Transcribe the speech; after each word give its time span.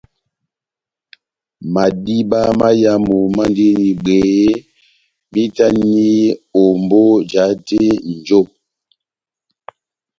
Madiba 1.73 2.41
máyamu 2.59 3.17
mandini 3.35 3.89
bwehé, 4.01 4.41
mahitani 5.31 5.99
ombó 6.63 7.01
jahate 7.31 7.79
nʼnjo. 8.09 8.41